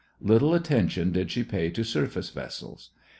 [0.19, 2.89] Little attention did she pay to surface vessels.